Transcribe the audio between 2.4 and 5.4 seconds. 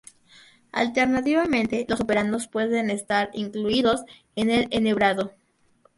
pueden estar incluidos en el enhebrado.